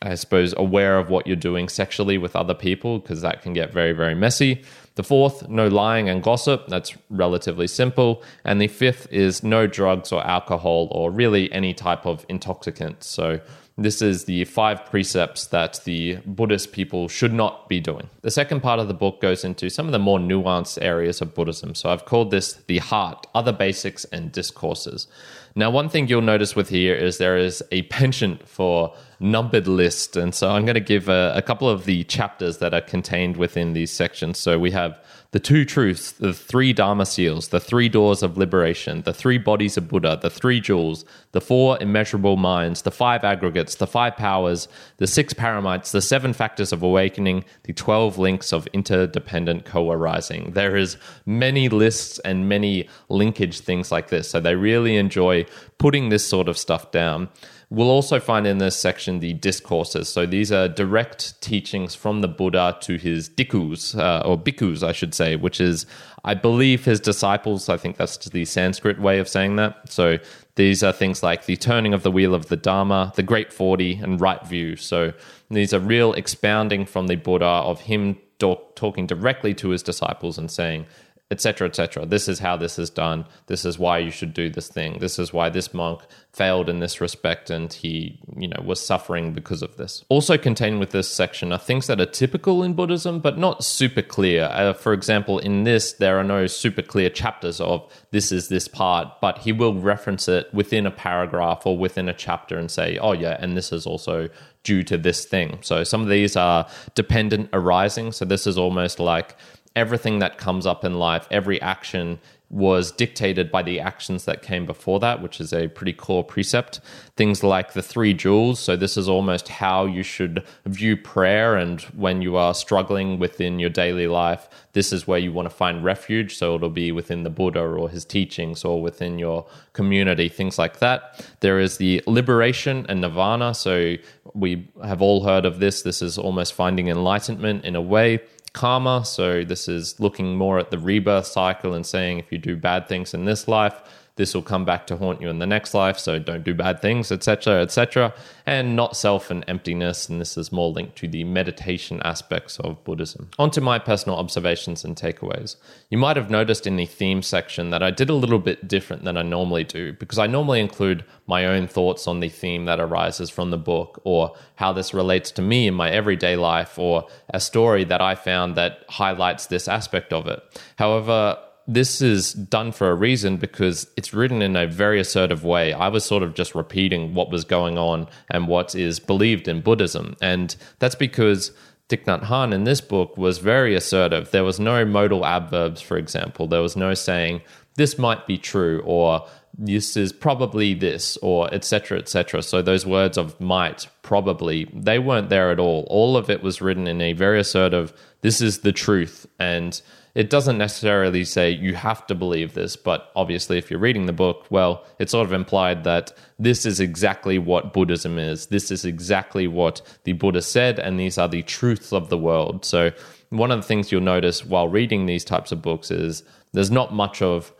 I 0.02 0.16
suppose, 0.16 0.54
aware 0.58 0.98
of 0.98 1.10
what 1.10 1.28
you're 1.28 1.36
doing 1.36 1.70
sexually 1.70 2.18
with 2.18 2.36
other 2.36 2.54
people, 2.54 3.00
because 3.00 3.22
that 3.22 3.42
can 3.42 3.54
get 3.54 3.72
very, 3.72 3.94
very 3.94 4.16
messy. 4.16 4.64
The 4.96 5.04
fourth, 5.04 5.48
no 5.48 5.68
lying 5.68 6.10
and 6.10 6.24
gossip. 6.24 6.68
That's 6.68 6.96
relatively 7.10 7.68
simple. 7.68 8.24
And 8.44 8.60
the 8.60 8.68
fifth 8.68 9.08
is 9.12 9.44
no 9.44 9.68
drugs 9.68 10.12
or 10.12 10.26
alcohol 10.26 10.88
or 10.92 11.12
really 11.12 11.52
any 11.52 11.74
type 11.74 12.06
of 12.06 12.26
intoxicant. 12.28 13.04
So, 13.04 13.40
this 13.80 14.02
is 14.02 14.26
the 14.26 14.44
five 14.46 14.88
precepts 14.88 15.46
that 15.48 15.82
the 15.86 16.16
Buddhist 16.26 16.72
people 16.72 17.08
should 17.08 17.32
not 17.32 17.70
be 17.70 17.80
doing. 17.80 18.10
The 18.24 18.32
second 18.32 18.62
part 18.62 18.80
of 18.80 18.88
the 18.88 18.96
book 18.96 19.22
goes 19.22 19.44
into 19.44 19.70
some 19.70 19.86
of 19.86 19.92
the 19.92 20.00
more 20.00 20.18
nuanced 20.18 20.80
areas 20.82 21.22
of 21.22 21.36
Buddhism. 21.36 21.76
So 21.76 21.92
I've 21.92 22.06
called 22.06 22.32
this 22.32 22.54
the 22.54 22.80
heart, 22.80 23.28
other 23.36 23.52
basics, 23.52 24.04
and 24.06 24.32
discourses. 24.32 25.06
Now, 25.54 25.70
one 25.70 25.90
thing 25.90 26.08
you'll 26.08 26.22
notice 26.22 26.56
with 26.56 26.70
here 26.70 26.96
is 26.96 27.20
there 27.20 27.38
is 27.38 27.64
a 27.72 27.82
penchant 27.84 28.48
for 28.48 28.96
numbered 29.20 29.68
list. 29.68 30.16
And 30.16 30.34
so 30.34 30.50
I'm 30.50 30.66
going 30.66 30.76
to 30.76 30.80
give 30.80 31.10
a, 31.10 31.34
a, 31.36 31.42
couple 31.42 31.68
of 31.68 31.86
the 31.86 32.04
chapters 32.04 32.60
that 32.60 32.74
are 32.74 32.82
contained 32.82 33.38
within 33.38 33.74
these 33.74 33.92
sections. 33.92 34.38
So 34.38 34.60
we 34.60 34.72
have 34.72 35.00
the 35.32 35.40
two 35.40 35.66
truths, 35.66 36.14
the 36.14 36.34
three 36.34 36.72
Dharma 36.72 37.06
seals, 37.06 37.50
the 37.50 37.60
three 37.60 37.90
doors 37.90 38.24
of 38.24 38.38
liberation, 38.38 39.02
the 39.02 39.14
three 39.14 39.38
bodies 39.38 39.76
of 39.76 39.88
Buddha, 39.88 40.18
the 40.22 40.30
three 40.30 40.62
jewels, 40.62 41.04
the 41.34 41.42
four 41.42 41.82
immeasurable 41.82 42.38
minds, 42.38 42.84
the 42.84 42.92
five 42.92 43.24
aggregates, 43.24 43.76
the 43.76 43.88
five 43.88 44.16
powers, 44.16 44.68
the 44.98 45.08
six 45.08 45.34
paramitas, 45.34 45.92
the 45.92 46.02
seven 46.02 46.32
factors 46.32 46.72
of 46.72 46.82
awakening, 46.82 47.44
the 47.64 47.74
12 47.74 48.18
links 48.18 48.54
of 48.54 48.68
interdependent 48.68 49.66
co 49.66 49.92
arising. 49.92 50.52
There 50.52 50.78
is 50.78 50.98
many 51.26 51.68
lists 51.68 52.20
and 52.20 52.48
many 52.48 52.88
linkage 53.10 53.60
things 53.60 53.92
like 53.92 54.10
this. 54.10 54.30
So 54.30 54.40
they 54.40 54.56
really 54.56 54.96
enjoy 54.96 55.46
putting 55.78 56.10
this 56.10 56.26
sort 56.26 56.48
of 56.48 56.58
stuff 56.58 56.92
down. 56.92 57.30
We'll 57.70 57.90
also 57.90 58.22
find 58.22 58.48
in 58.48 58.60
this 58.60 58.78
section 58.78 59.20
the 59.20 59.34
discourses. 59.34 60.08
So 60.08 60.26
these 60.26 60.54
are 60.54 60.70
direct 60.70 61.40
teachings 61.42 61.96
from 61.96 62.22
the 62.22 62.30
Buddha 62.30 62.78
to 62.82 62.96
his 62.96 63.30
dikkus, 63.30 63.98
uh, 63.98 64.26
or 64.26 64.38
bhikkhus, 64.38 64.84
I 64.84 64.94
should 64.94 65.14
say, 65.14 65.36
which 65.36 65.60
is, 65.60 65.86
I 66.24 66.34
believe, 66.34 66.86
his 66.86 67.02
disciples. 67.02 67.68
I 67.68 67.76
think 67.76 67.98
that's 67.98 68.18
the 68.30 68.46
Sanskrit 68.46 69.02
way 69.02 69.20
of 69.20 69.28
saying 69.28 69.58
that. 69.58 69.92
So 69.92 70.18
these 70.56 70.82
are 70.82 70.94
things 70.94 71.22
like 71.22 71.46
the 71.46 71.58
turning 71.58 71.94
of 71.94 72.04
the 72.04 72.12
wheel 72.12 72.34
of 72.34 72.48
the 72.48 72.56
Dharma, 72.56 73.12
the 73.16 73.24
Great 73.24 73.52
40, 73.52 73.96
and 73.96 74.22
right 74.22 74.46
view. 74.48 74.78
So 74.78 75.12
these 75.52 75.74
are 75.74 75.80
real 75.80 76.14
expounding 76.14 76.86
from 76.86 77.08
the 77.08 77.16
Buddha 77.16 77.46
of 77.46 77.82
him 77.82 78.18
talk, 78.40 78.78
talking 78.78 79.08
directly 79.08 79.54
to 79.56 79.70
his 79.70 79.84
disciples 79.84 80.38
and 80.38 80.50
saying, 80.50 80.86
etc 81.30 81.68
etc 81.68 82.06
this 82.06 82.28
is 82.28 82.40
how 82.40 82.58
this 82.58 82.80
is 82.80 82.90
done. 82.90 83.26
This 83.48 83.66
is 83.66 83.78
why 83.78 84.00
you 84.00 84.12
should 84.12 84.34
do 84.34 84.50
this 84.50 84.68
thing. 84.68 85.00
This 85.00 85.20
is 85.20 85.34
why 85.34 85.50
this 85.50 85.74
monk 85.74 86.02
failed 86.32 86.70
in 86.70 86.80
this 86.80 87.02
respect 87.02 87.50
and 87.50 87.72
he 87.74 88.20
you 88.38 88.48
know 88.48 88.62
was 88.64 88.84
suffering 88.84 89.34
because 89.34 89.62
of 89.62 89.78
this. 89.78 90.04
Also 90.10 90.38
contained 90.38 90.80
with 90.80 90.92
this 90.92 91.10
section 91.10 91.52
are 91.52 91.58
things 91.58 91.88
that 91.88 92.00
are 92.00 92.06
typical 92.06 92.64
in 92.64 92.74
buddhism 92.74 93.20
but 93.20 93.38
not 93.38 93.64
super 93.64 94.02
clear. 94.02 94.44
Uh, 94.52 94.74
for 94.74 94.94
example 94.94 95.40
in 95.40 95.64
this 95.64 95.94
there 95.94 96.18
are 96.18 96.24
no 96.24 96.48
super 96.48 96.82
clear 96.82 97.10
chapters 97.10 97.60
of 97.60 97.88
this 98.12 98.32
is 98.32 98.50
this 98.50 98.68
part 98.68 99.08
but 99.22 99.40
he 99.40 99.52
will 99.52 99.74
reference 99.76 100.28
it 100.28 100.52
within 100.54 100.86
a 100.86 100.92
paragraph 100.92 101.66
or 101.66 101.78
within 101.78 102.08
a 102.08 102.14
chapter 102.14 102.58
and 102.58 102.72
say 102.72 102.98
oh 103.00 103.14
yeah 103.14 103.38
and 103.40 103.58
this 103.58 103.72
is 103.72 103.86
also 103.86 104.30
due 104.64 104.84
to 104.84 104.98
this 104.98 105.24
thing. 105.24 105.58
So 105.62 105.86
some 105.86 106.02
of 106.02 106.10
these 106.10 106.36
are 106.36 106.68
dependent 106.94 107.50
arising. 107.54 108.12
So 108.12 108.26
this 108.26 108.46
is 108.46 108.58
almost 108.58 109.00
like 109.00 109.38
everything 109.78 110.20
that 110.20 110.38
comes 110.38 110.66
up 110.66 110.84
in 110.84 110.96
life, 110.96 111.28
every 111.30 111.62
action 111.62 112.20
was 112.50 112.92
dictated 112.94 113.52
by 113.52 113.62
the 113.62 113.80
actions 113.80 114.24
that 114.24 114.42
came 114.42 114.66
before 114.66 115.02
that, 115.02 115.22
which 115.22 115.42
is 115.42 115.52
a 115.52 115.68
pretty 115.68 115.92
core 115.92 116.24
precept. 116.24 116.80
Things 117.18 117.44
like 117.44 117.74
the 117.74 117.82
three 117.82 118.14
jewels. 118.14 118.60
So, 118.60 118.78
this 118.78 118.96
is 118.96 119.10
almost 119.10 119.50
how 119.50 119.86
you 119.86 120.02
should 120.02 120.44
view 120.66 120.96
prayer. 120.96 121.58
And 121.58 121.82
when 122.06 122.22
you 122.22 122.38
are 122.38 122.54
struggling 122.54 123.20
within 123.20 123.60
your 123.60 123.70
daily 123.70 124.08
life, 124.08 124.48
this 124.72 124.94
is 124.94 125.06
where 125.06 125.20
you 125.20 125.34
want 125.34 125.50
to 125.50 125.56
find 125.56 125.84
refuge. 125.84 126.38
So, 126.38 126.56
it'll 126.56 126.70
be 126.70 126.92
within 126.94 127.24
the 127.24 127.30
Buddha 127.30 127.62
or 127.62 127.90
his 127.90 128.06
teachings 128.06 128.64
or 128.64 128.82
within 128.82 129.20
your 129.20 129.46
community, 129.74 130.30
things 130.30 130.58
like 130.58 130.80
that. 130.80 131.28
There 131.42 131.60
is 131.60 131.78
the 131.78 132.02
liberation 132.08 132.86
and 132.88 133.02
nirvana. 133.02 133.56
So, 133.56 133.96
we 134.34 134.70
have 134.84 135.02
all 135.02 135.26
heard 135.26 135.46
of 135.46 135.60
this. 135.60 135.82
This 135.82 136.02
is 136.02 136.18
almost 136.18 136.54
finding 136.54 136.88
enlightenment 136.88 137.66
in 137.66 137.76
a 137.76 137.82
way 137.82 138.22
karma. 138.58 139.06
So 139.06 139.44
this 139.44 139.68
is 139.68 140.00
looking 140.00 140.36
more 140.36 140.58
at 140.58 140.72
the 140.72 140.80
rebirth 140.80 141.28
cycle 141.28 141.74
and 141.74 141.86
saying 141.86 142.20
if 142.20 142.32
you 142.32 142.40
do 142.40 142.58
bad 142.58 142.88
things 142.88 143.14
in 143.14 143.26
this 143.26 143.48
life, 143.48 143.80
this 144.18 144.34
will 144.34 144.42
come 144.42 144.66
back 144.66 144.86
to 144.88 144.98
haunt 144.98 145.22
you 145.22 145.30
in 145.30 145.40
the 145.40 145.46
next 145.46 145.74
life 145.74 145.98
so 145.98 146.20
don't 146.20 146.44
do 146.44 146.54
bad 146.54 146.82
things 146.82 147.12
etc 147.12 147.62
etc 147.62 148.14
and 148.46 148.76
not 148.76 148.98
self 148.98 149.32
and 149.32 149.44
emptiness 149.48 150.10
and 150.10 150.20
this 150.20 150.38
is 150.38 150.52
more 150.52 150.72
linked 150.72 150.96
to 150.98 151.08
the 151.08 151.24
meditation 151.24 152.02
aspects 152.04 152.60
of 152.60 152.84
buddhism. 152.84 153.30
Onto 153.40 153.62
my 153.62 153.80
personal 153.80 154.18
observations 154.18 154.84
and 154.84 154.96
takeaways. 154.96 155.56
You 155.90 155.98
might 155.98 156.18
have 156.18 156.30
noticed 156.30 156.68
in 156.68 156.76
the 156.76 156.86
theme 156.86 157.22
section 157.22 157.70
that 157.70 157.82
i 157.82 157.92
did 157.92 158.10
a 158.10 158.14
little 158.14 158.40
bit 158.40 158.68
different 158.68 159.04
than 159.04 159.18
i 159.18 159.22
normally 159.22 159.64
do 159.64 159.94
because 159.94 160.20
i 160.20 160.28
normally 160.28 160.60
include 160.60 161.06
my 161.28 161.46
own 161.46 161.68
thoughts 161.68 162.08
on 162.08 162.20
the 162.20 162.30
theme 162.30 162.66
that 162.66 162.80
arises 162.80 163.30
from 163.30 163.52
the 163.52 163.58
book 163.58 164.02
or 164.04 164.36
how 164.56 164.74
this 164.74 164.94
relates 164.94 165.32
to 165.32 165.42
me 165.42 165.68
in 165.68 165.74
my 165.74 165.90
everyday 165.90 166.36
life 166.36 166.78
or 166.78 167.08
a 167.30 167.40
story 167.40 167.84
that 167.84 168.02
i 168.02 168.16
found 168.16 168.56
that 168.56 168.84
highlights 168.90 169.48
this 169.48 169.68
aspect 169.68 170.12
of 170.14 170.28
it. 170.28 170.42
However 170.78 171.38
this 171.68 172.02
is 172.02 172.34
done 172.34 172.72
for 172.72 172.90
a 172.90 172.96
reason 172.96 173.38
because 173.38 173.88
it's 173.98 174.14
written 174.14 174.42
in 174.42 174.56
a 174.56 174.68
very 174.68 175.00
assertive 175.02 175.44
way. 175.44 175.74
I 175.74 175.90
was 175.90 176.06
sort 176.06 176.24
of 176.24 176.34
just 176.34 176.56
repeating 176.56 177.14
what 177.14 177.30
was 177.30 177.44
going 177.44 177.78
on 177.78 178.08
and 178.32 178.48
what 178.48 178.74
is 178.74 179.00
believed 179.00 179.50
in 179.50 179.62
Buddhism. 179.62 180.16
And 180.22 180.56
that's 180.80 180.96
because 180.96 181.52
Thich 181.90 182.06
Nhat 182.06 182.24
Hanh 182.24 182.54
in 182.54 182.64
this 182.64 182.80
book 182.80 183.18
was 183.18 183.40
very 183.40 183.76
assertive. 183.76 184.32
There 184.32 184.46
was 184.46 184.60
no 184.60 184.86
modal 184.86 185.26
adverbs, 185.26 185.82
for 185.82 185.98
example. 185.98 186.48
There 186.48 186.62
was 186.62 186.78
no 186.78 186.94
saying, 186.94 187.42
this 187.76 187.98
might 187.98 188.28
be 188.28 188.38
true, 188.38 188.82
or 188.86 189.28
this 189.58 189.98
is 189.98 190.14
probably 190.14 190.74
this, 190.74 191.18
or 191.18 191.54
etc., 191.54 192.00
etc. 192.00 192.44
So 192.44 192.62
those 192.62 192.86
words 192.86 193.18
of 193.18 193.40
might, 193.40 193.88
probably, 194.04 194.70
they 194.74 195.00
weren't 195.00 195.30
there 195.30 195.52
at 195.52 195.60
all. 195.60 195.86
All 195.90 196.16
of 196.16 196.30
it 196.30 196.42
was 196.42 196.62
written 196.62 196.88
in 196.88 197.02
a 197.02 197.14
very 197.14 197.40
assertive, 197.40 197.94
this 198.22 198.42
is 198.42 198.60
the 198.60 198.72
truth. 198.72 199.26
And 199.40 199.82
it 200.18 200.32
doesn't 200.32 200.58
necessarily 200.58 201.24
say 201.24 201.52
you 201.52 201.76
have 201.76 202.08
to 202.08 202.16
believe 202.16 202.56
this, 202.56 202.76
but 202.76 203.12
obviously, 203.16 203.60
if 203.60 203.70
you're 203.70 203.80
reading 203.80 204.08
the 204.08 204.12
book, 204.14 204.48
well, 204.50 204.84
it's 204.98 205.12
sort 205.12 205.28
of 205.28 205.32
implied 205.32 205.84
that 205.84 206.12
this 206.40 206.66
is 206.66 206.80
exactly 206.80 207.38
what 207.38 207.72
Buddhism 207.72 208.18
is. 208.18 208.48
This 208.48 208.72
is 208.72 208.84
exactly 208.84 209.48
what 209.48 209.80
the 210.06 210.14
Buddha 210.14 210.42
said, 210.42 210.80
and 210.80 211.00
these 211.00 211.20
are 211.20 211.28
the 211.28 211.44
truths 211.44 211.94
of 211.94 212.10
the 212.10 212.18
world. 212.18 212.66
So, 212.66 212.94
one 213.30 213.52
of 213.52 213.62
the 213.62 213.68
things 213.68 213.92
you'll 213.92 214.02
notice 214.02 214.44
while 214.44 214.68
reading 214.68 215.06
these 215.06 215.24
types 215.24 215.52
of 215.52 215.62
books 215.62 215.92
is 215.92 216.24
there's 216.52 216.72
not 216.72 216.96
much 216.96 217.22
of 217.22 217.54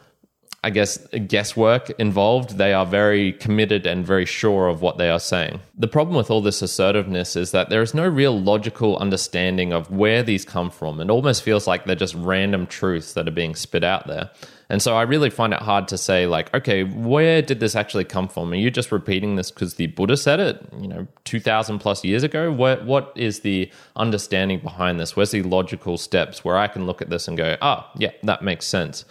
I 0.64 0.72
guess, 0.72 0.98
guesswork 1.28 1.92
involved. 1.92 2.58
They 2.58 2.74
are 2.74 2.86
very 2.86 3.34
committed 3.34 3.86
and 3.86 4.06
very 4.06 4.26
sure 4.26 4.68
of 4.68 4.82
what 4.82 4.98
they 4.98 5.10
are 5.10 5.20
saying. 5.20 5.60
The 5.78 5.88
problem 5.88 6.18
with 6.18 6.32
all 6.32 6.42
this 6.42 6.62
assertiveness 6.62 7.36
is 7.36 7.52
that 7.52 7.70
there 7.70 7.82
is 7.82 7.94
no 7.94 8.08
real 8.08 8.40
logical 8.40 8.98
understanding 8.98 9.72
of 9.72 9.92
where 9.92 10.24
these 10.24 10.44
come 10.44 10.72
from. 10.72 11.00
It 11.00 11.10
almost 11.12 11.44
feels 11.44 11.68
like 11.68 11.86
they're 11.86 11.96
just 11.96 12.16
random 12.16 12.66
truths 12.66 13.14
that 13.14 13.28
are 13.28 13.32
being 13.32 13.56
spit 13.56 13.84
out 13.84 14.08
there. 14.08 14.32
And 14.70 14.82
so 14.82 14.98
I 14.98 15.04
really 15.04 15.30
find 15.30 15.54
it 15.54 15.62
hard 15.62 15.88
to 15.90 15.98
say, 15.98 16.28
like, 16.28 16.54
okay, 16.54 16.84
where 16.84 17.42
did 17.42 17.60
this 17.60 17.76
actually 17.76 18.04
come 18.04 18.28
from? 18.28 18.52
Are 18.52 18.56
you 18.56 18.70
just 18.70 18.92
repeating 18.92 19.36
this 19.36 19.50
because 19.50 19.76
the 19.76 19.88
Buddha 19.88 20.18
said 20.18 20.40
it, 20.40 20.62
you 20.82 20.88
know, 20.88 21.08
2,000 21.24 21.80
plus 21.80 22.04
years 22.04 22.24
ago? 22.24 22.52
What, 22.52 22.84
what 22.84 23.14
is 23.16 23.42
the 23.42 23.72
understanding 23.96 24.60
behind 24.60 25.00
this? 25.00 25.16
Where's 25.16 25.32
the 25.32 25.44
logical 25.44 25.98
steps 25.98 26.44
where 26.44 26.58
I 26.58 26.68
can 26.68 26.86
look 26.86 27.02
at 27.02 27.10
this 27.10 27.28
and 27.28 27.38
go, 27.38 27.56
ah, 27.62 27.90
yeah, 27.96 28.12
that 28.24 28.42
makes 28.42 28.66
sense? 28.66 29.06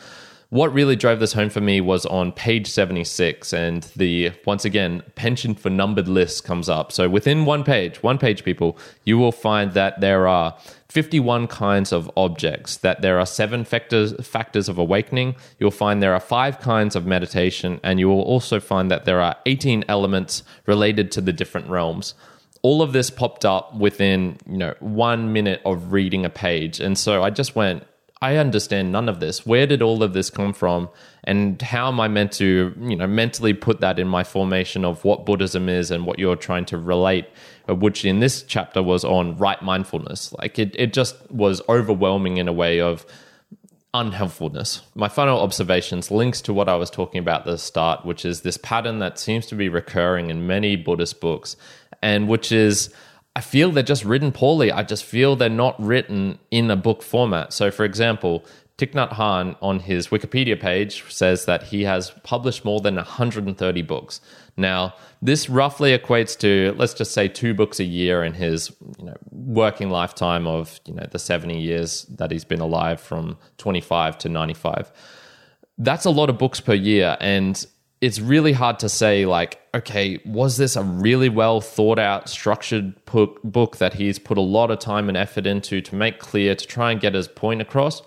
What 0.51 0.73
really 0.73 0.95
drove 0.95 1.19
this 1.19 1.33
home 1.33 1.51
for 1.51 1.61
me 1.61 1.81
was 1.81 2.07
on 2.07 2.31
page 2.31 2.69
76 2.69 3.53
and 3.53 3.83
the 3.97 4.31
once 4.45 4.65
again 4.65 5.03
penchant 5.17 5.59
for 5.59 5.71
numbered 5.71 6.07
lists 6.07 6.41
comes 6.41 6.69
up. 6.69 6.93
So 6.93 7.09
within 7.09 7.45
one 7.45 7.65
page 7.65 8.03
one 8.03 8.19
page 8.19 8.45
people 8.45 8.79
you 9.05 9.19
will 9.19 9.33
find 9.33 9.73
that 9.73 10.01
there 10.01 10.29
are 10.29 10.57
51 10.89 11.49
kinds 11.49 11.93
of 11.93 12.11
objects 12.17 12.77
that 12.79 13.03
there 13.03 13.19
are 13.19 13.27
seven 13.27 13.65
factors 13.65 14.15
factors 14.25 14.69
of 14.69 14.79
awakening 14.79 15.35
you'll 15.59 15.73
find 15.73 16.01
there 16.01 16.15
are 16.15 16.21
five 16.21 16.61
kinds 16.61 16.95
of 16.95 17.07
meditation 17.07 17.81
and 17.83 17.99
you 17.99 18.09
will 18.09 18.23
also 18.23 18.61
find 18.61 18.91
that 18.91 19.05
there 19.05 19.21
are 19.21 19.37
18 19.47 19.85
elements 19.89 20.45
related 20.67 21.11
to 21.13 21.21
the 21.21 21.33
different 21.33 21.69
realms. 21.69 22.15
All 22.63 22.83
of 22.83 22.93
this 22.93 23.11
popped 23.11 23.45
up 23.45 23.75
within 23.75 24.39
you 24.49 24.59
know 24.59 24.75
one 24.79 25.33
minute 25.33 25.61
of 25.65 25.93
reading 25.93 26.25
a 26.25 26.31
page 26.31 26.79
and 26.79 26.97
so 26.97 27.23
i 27.23 27.31
just 27.31 27.57
went 27.57 27.85
I 28.27 28.39
understand 28.39 28.91
none 28.91 29.09
of 29.09 29.21
this. 29.21 29.47
Where 29.47 29.69
did 29.69 29.83
all 29.83 30.03
of 30.03 30.13
this 30.13 30.31
come 30.31 30.53
from? 30.53 30.89
And 31.23 31.63
how 31.63 31.87
am 31.87 32.01
I 32.01 32.09
meant 32.09 32.33
to, 32.33 32.75
you 32.81 32.97
know, 32.97 33.07
mentally 33.07 33.55
put 33.55 33.81
that 33.83 34.01
in 34.01 34.09
my 34.09 34.25
formation 34.25 34.85
of 34.85 35.05
what 35.05 35.25
Buddhism 35.25 35.69
is 35.69 35.93
and 35.93 36.05
what 36.05 36.19
you're 36.19 36.35
trying 36.35 36.65
to 36.67 36.77
relate, 36.77 37.27
uh, 37.69 37.77
which 37.77 38.05
in 38.05 38.19
this 38.19 38.43
chapter 38.43 38.83
was 38.83 39.05
on 39.05 39.39
right 39.39 39.63
mindfulness. 39.63 40.33
Like 40.33 40.59
it, 40.59 40.75
it 40.77 40.93
just 40.93 41.15
was 41.31 41.63
overwhelming 41.69 42.39
in 42.39 42.49
a 42.49 42.53
way 42.53 42.81
of 42.81 43.07
unhelpfulness. 43.95 44.83
My 44.97 45.09
final 45.09 45.39
observations 45.39 46.11
links 46.11 46.41
to 46.43 46.53
what 46.53 46.69
I 46.69 46.75
was 46.75 46.91
talking 46.91 47.21
about 47.21 47.43
at 47.43 47.47
the 47.47 47.59
start, 47.59 48.05
which 48.05 48.25
is 48.25 48.41
this 48.41 48.57
pattern 48.57 48.99
that 48.99 49.21
seems 49.21 49.47
to 49.47 49.55
be 49.55 49.69
recurring 49.69 50.31
in 50.31 50.49
many 50.49 50.75
Buddhist 50.75 51.21
books, 51.21 51.55
and 52.03 52.27
which 52.27 52.51
is 52.51 52.93
I 53.37 53.43
feel 53.43 53.71
they're 53.71 53.83
just 53.83 54.07
written 54.07 54.33
poorly. 54.33 54.73
I 54.73 54.83
just 54.83 55.05
feel 55.05 55.37
they're 55.37 55.51
not 55.51 55.79
written 55.79 56.39
in 56.51 56.71
a 56.71 56.77
book 56.77 57.03
format. 57.03 57.53
So, 57.53 57.71
for 57.71 57.85
example, 57.85 58.47
Thich 58.79 58.93
Nhat 58.93 59.11
Hanh 59.11 59.57
on 59.61 59.81
his 59.81 60.09
Wikipedia 60.09 60.59
page 60.59 61.05
says 61.13 61.45
that 61.45 61.65
he 61.65 61.85
has 61.85 62.13
published 62.23 62.65
more 62.65 62.81
than 62.81 62.97
130 62.97 63.83
books. 63.83 64.23
Now, 64.57 64.95
this 65.21 65.51
roughly 65.51 65.97
equates 65.97 66.39
to, 66.39 66.75
let's 66.79 66.95
just 66.95 67.13
say, 67.13 67.29
two 67.29 67.53
books 67.53 67.79
a 67.79 67.85
year 67.85 68.25
in 68.25 68.33
his 68.33 68.75
you 68.99 69.05
know, 69.05 69.17
working 69.31 69.91
lifetime 69.91 70.47
of 70.47 70.81
you 70.87 70.95
know 70.95 71.07
the 71.11 71.19
70 71.19 71.61
years 71.61 72.05
that 72.05 72.31
he's 72.31 72.47
been 72.47 72.61
alive 72.61 73.03
from 73.03 73.37
25 73.59 74.17
to 74.17 74.31
95. 74.31 74.91
That's 75.77 76.07
a 76.07 76.11
lot 76.11 76.31
of 76.31 76.39
books 76.39 76.59
per 76.59 76.73
year. 76.73 77.19
And 77.21 77.67
it's 78.01 78.21
really 78.21 78.53
hard 78.53 78.79
to 78.79 78.89
say 78.89 79.25
like 79.27 79.61
okay 79.75 80.21
was 80.25 80.57
this 80.57 80.77
a 80.77 80.83
really 80.83 81.29
well 81.29 81.61
thought 81.61 81.99
out 81.99 82.29
structured 82.29 82.95
book 83.05 83.77
that 83.79 83.95
he's 83.95 84.19
put 84.19 84.37
a 84.37 84.43
lot 84.43 84.71
of 84.71 84.79
time 84.79 85.09
and 85.09 85.17
effort 85.17 85.47
into 85.47 85.81
to 85.81 85.95
make 85.95 86.19
clear 86.19 86.55
to 86.55 86.67
try 86.67 86.91
and 86.91 87.01
get 87.01 87.15
his 87.15 87.29
point 87.29 87.63
across 87.63 88.03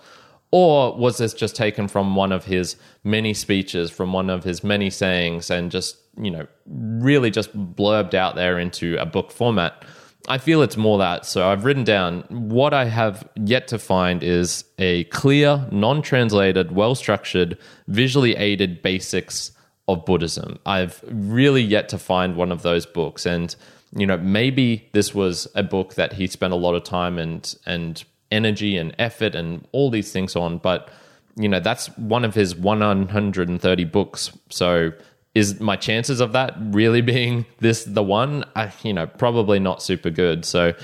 or 0.52 0.96
was 0.96 1.18
this 1.18 1.32
just 1.32 1.54
taken 1.54 1.86
from 1.86 2.16
one 2.16 2.32
of 2.32 2.44
his 2.44 2.76
many 3.04 3.34
speeches 3.34 3.90
from 3.90 4.12
one 4.12 4.30
of 4.30 4.44
his 4.44 4.62
many 4.62 4.90
sayings 4.90 5.50
and 5.50 5.70
just 5.70 5.96
you 6.20 6.30
know 6.30 6.46
really 6.66 7.30
just 7.30 7.56
blurbed 7.76 8.14
out 8.14 8.36
there 8.36 8.58
into 8.58 8.96
a 8.98 9.06
book 9.06 9.30
format 9.30 9.84
I 10.28 10.36
feel 10.36 10.60
it's 10.60 10.76
more 10.76 10.98
that. 10.98 11.24
So 11.24 11.48
I've 11.48 11.64
written 11.64 11.82
down 11.82 12.24
what 12.28 12.74
I 12.74 12.84
have 12.84 13.26
yet 13.36 13.66
to 13.68 13.78
find 13.78 14.22
is 14.22 14.64
a 14.78 15.04
clear, 15.04 15.66
non 15.72 16.02
translated, 16.02 16.72
well 16.72 16.94
structured, 16.94 17.56
visually 17.88 18.36
aided 18.36 18.82
basics 18.82 19.52
of 19.92 20.04
Buddhism. 20.04 20.58
I've 20.66 21.02
really 21.06 21.62
yet 21.62 21.88
to 21.90 21.98
find 21.98 22.36
one 22.36 22.52
of 22.52 22.62
those 22.62 22.86
books, 22.86 23.26
and 23.26 23.54
you 23.96 24.06
know 24.06 24.16
maybe 24.16 24.88
this 24.92 25.14
was 25.14 25.48
a 25.54 25.62
book 25.62 25.94
that 25.94 26.14
he 26.14 26.26
spent 26.26 26.52
a 26.52 26.56
lot 26.56 26.74
of 26.74 26.84
time 26.84 27.18
and 27.18 27.54
and 27.66 28.04
energy 28.30 28.76
and 28.76 28.94
effort 28.98 29.34
and 29.34 29.66
all 29.72 29.90
these 29.90 30.12
things 30.12 30.36
on, 30.36 30.58
but 30.58 30.90
you 31.36 31.48
know 31.48 31.60
that's 31.60 31.88
one 31.96 32.24
of 32.24 32.34
his 32.34 32.54
130 32.54 33.84
books. 33.84 34.32
So 34.48 34.92
is 35.34 35.60
my 35.60 35.76
chances 35.76 36.20
of 36.20 36.32
that 36.32 36.54
really 36.58 37.00
being 37.14 37.46
this 37.58 37.84
the 37.84 38.02
one? 38.02 38.44
I, 38.56 38.72
you 38.82 38.92
know, 38.92 39.06
probably 39.06 39.58
not 39.58 39.82
super 39.82 40.10
good. 40.10 40.44
So 40.44 40.74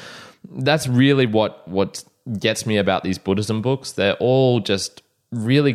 that's 0.51 0.87
really 0.87 1.27
what 1.27 1.67
what 1.69 2.05
gets 2.39 2.67
me 2.67 2.77
about 2.77 3.05
these 3.05 3.19
Buddhism 3.19 3.63
books. 3.63 3.93
They're 3.93 4.15
all 4.15 4.61
just 4.61 5.03
really 5.31 5.75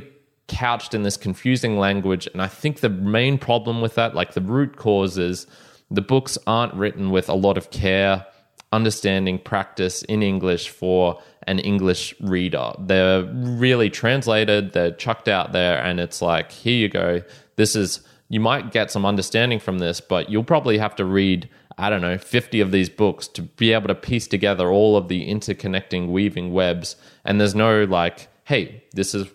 couched 0.51 0.93
in 0.93 1.03
this 1.03 1.17
confusing 1.17 1.77
language. 1.79 2.27
And 2.33 2.41
I 2.41 2.47
think 2.47 2.81
the 2.81 2.89
main 2.89 3.37
problem 3.37 3.81
with 3.81 3.95
that, 3.95 4.13
like 4.13 4.33
the 4.33 4.41
root 4.41 4.75
cause, 4.75 5.17
is 5.17 5.47
the 5.89 6.01
books 6.01 6.37
aren't 6.45 6.73
written 6.73 7.09
with 7.09 7.29
a 7.29 7.33
lot 7.33 7.57
of 7.57 7.71
care, 7.71 8.25
understanding, 8.71 9.39
practice 9.39 10.03
in 10.03 10.21
English 10.21 10.69
for 10.69 11.21
an 11.47 11.59
English 11.59 12.13
reader. 12.19 12.73
They're 12.79 13.23
really 13.23 13.89
translated, 13.89 14.73
they're 14.73 14.91
chucked 14.91 15.27
out 15.27 15.53
there, 15.53 15.81
and 15.81 15.99
it's 15.99 16.21
like, 16.21 16.51
here 16.51 16.75
you 16.75 16.89
go. 16.89 17.21
This 17.55 17.75
is, 17.75 18.01
you 18.29 18.39
might 18.39 18.71
get 18.71 18.91
some 18.91 19.05
understanding 19.05 19.59
from 19.59 19.79
this, 19.79 20.01
but 20.01 20.29
you'll 20.29 20.43
probably 20.43 20.77
have 20.77 20.95
to 20.97 21.05
read. 21.05 21.49
I 21.77 21.89
don't 21.89 22.01
know, 22.01 22.17
50 22.17 22.59
of 22.59 22.71
these 22.71 22.89
books 22.89 23.27
to 23.29 23.41
be 23.41 23.71
able 23.73 23.87
to 23.87 23.95
piece 23.95 24.27
together 24.27 24.69
all 24.69 24.97
of 24.97 25.07
the 25.07 25.27
interconnecting, 25.27 26.09
weaving 26.09 26.53
webs. 26.53 26.95
And 27.25 27.39
there's 27.39 27.55
no 27.55 27.85
like, 27.85 28.27
hey, 28.43 28.83
this 28.93 29.15
is 29.15 29.27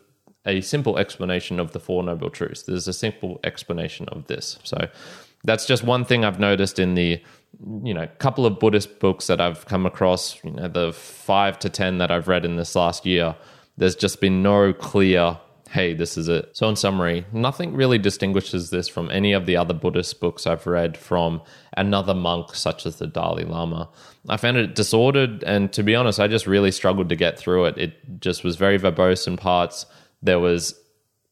a 0.46 0.60
simple 0.60 0.98
explanation 0.98 1.60
of 1.60 1.72
the 1.72 1.80
Four 1.80 2.02
Noble 2.02 2.30
Truths. 2.30 2.62
There's 2.62 2.88
a 2.88 2.92
simple 2.92 3.40
explanation 3.44 4.08
of 4.08 4.26
this. 4.26 4.58
So 4.62 4.88
that's 5.44 5.66
just 5.66 5.82
one 5.82 6.04
thing 6.04 6.24
I've 6.24 6.40
noticed 6.40 6.78
in 6.78 6.94
the 6.94 7.22
you 7.82 7.94
know 7.94 8.06
couple 8.18 8.44
of 8.46 8.58
Buddhist 8.58 8.98
books 9.00 9.26
that 9.26 9.40
I've 9.40 9.66
come 9.66 9.86
across. 9.86 10.42
You 10.44 10.52
know, 10.52 10.68
the 10.68 10.92
five 10.92 11.58
to 11.60 11.68
ten 11.68 11.98
that 11.98 12.10
I've 12.10 12.28
read 12.28 12.44
in 12.44 12.56
this 12.56 12.74
last 12.74 13.04
year. 13.04 13.36
There's 13.78 13.96
just 13.96 14.22
been 14.22 14.42
no 14.42 14.72
clear 14.72 15.38
hey, 15.70 15.94
this 15.94 16.16
is 16.16 16.28
it. 16.28 16.56
So, 16.56 16.68
in 16.68 16.76
summary, 16.76 17.26
nothing 17.32 17.74
really 17.74 17.98
distinguishes 17.98 18.70
this 18.70 18.88
from 18.88 19.10
any 19.10 19.32
of 19.32 19.46
the 19.46 19.56
other 19.56 19.74
Buddhist 19.74 20.20
books 20.20 20.46
I've 20.46 20.66
read 20.66 20.96
from 20.96 21.42
another 21.76 22.14
monk, 22.14 22.54
such 22.54 22.86
as 22.86 22.96
the 22.96 23.06
Dalai 23.06 23.44
Lama. 23.44 23.88
I 24.28 24.36
found 24.36 24.56
it 24.56 24.74
disordered, 24.74 25.42
and 25.44 25.72
to 25.72 25.82
be 25.82 25.94
honest, 25.94 26.20
I 26.20 26.28
just 26.28 26.46
really 26.46 26.70
struggled 26.70 27.08
to 27.08 27.16
get 27.16 27.38
through 27.38 27.66
it. 27.66 27.78
It 27.78 28.20
just 28.20 28.44
was 28.44 28.56
very 28.56 28.78
verbose 28.78 29.26
in 29.26 29.36
parts. 29.36 29.86
There 30.22 30.40
was 30.40 30.74